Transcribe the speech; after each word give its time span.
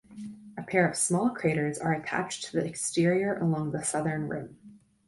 A 0.57 0.63
pair 0.63 0.89
of 0.89 0.97
small 0.97 1.29
craters 1.29 1.77
are 1.77 1.93
attached 1.93 2.45
to 2.45 2.53
the 2.57 2.65
exterior 2.65 3.37
along 3.37 3.69
the 3.69 3.83
southern 3.83 4.27
rim. 4.27 4.57